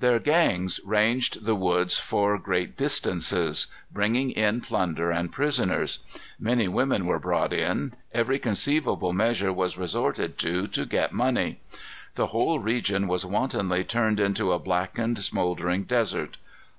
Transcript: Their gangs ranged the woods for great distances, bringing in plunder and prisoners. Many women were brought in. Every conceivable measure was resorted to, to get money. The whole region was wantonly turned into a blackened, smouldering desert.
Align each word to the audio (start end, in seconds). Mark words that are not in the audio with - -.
Their 0.00 0.18
gangs 0.18 0.78
ranged 0.84 1.46
the 1.46 1.54
woods 1.54 1.96
for 1.96 2.36
great 2.36 2.76
distances, 2.76 3.66
bringing 3.90 4.30
in 4.30 4.60
plunder 4.60 5.10
and 5.10 5.32
prisoners. 5.32 6.00
Many 6.38 6.68
women 6.68 7.06
were 7.06 7.18
brought 7.18 7.54
in. 7.54 7.94
Every 8.12 8.38
conceivable 8.38 9.14
measure 9.14 9.54
was 9.54 9.78
resorted 9.78 10.36
to, 10.40 10.66
to 10.66 10.84
get 10.84 11.14
money. 11.14 11.60
The 12.16 12.26
whole 12.26 12.58
region 12.58 13.08
was 13.08 13.24
wantonly 13.24 13.82
turned 13.82 14.20
into 14.20 14.52
a 14.52 14.58
blackened, 14.58 15.18
smouldering 15.20 15.84
desert. 15.84 16.36